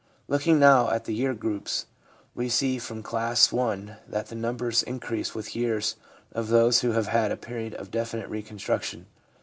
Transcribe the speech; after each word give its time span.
Looking 0.27 0.57
now 0.57 0.89
at 0.89 1.03
the 1.05 1.13
year 1.13 1.35
groups, 1.35 1.85
we 2.33 2.49
see 2.49 2.79
from 2.79 3.03
class 3.03 3.51
one 3.51 3.97
that 4.07 4.29
the 4.29 4.35
numbers 4.35 4.81
increase 4.81 5.35
with 5.35 5.55
years 5.55 5.95
of 6.31 6.47
those 6.47 6.81
who 6.81 6.93
have 6.93 7.05
had 7.09 7.31
a 7.31 7.37
period 7.37 7.75
of 7.75 7.91
definite 7.91 8.27
reconstruction. 8.27 9.05